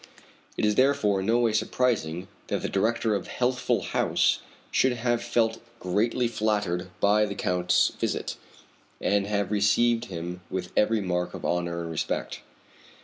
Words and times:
It 0.57 0.65
is 0.65 0.73
therefore 0.73 1.19
in 1.19 1.27
no 1.27 1.37
way 1.37 1.53
surprising 1.53 2.27
that 2.47 2.63
the 2.63 2.69
director 2.69 3.13
of 3.13 3.27
Healthful 3.27 3.83
House 3.83 4.39
should 4.71 4.93
have 4.93 5.21
felt 5.21 5.61
greatly 5.79 6.27
flattered 6.27 6.89
by 6.99 7.27
the 7.27 7.35
Count's 7.35 7.89
visit, 7.99 8.35
and 8.99 9.27
have 9.27 9.51
received 9.51 10.05
him 10.05 10.41
with 10.49 10.71
every 10.75 11.01
mark 11.01 11.35
of 11.35 11.45
honor 11.45 11.81
and 11.81 11.91
respect. 11.91 12.41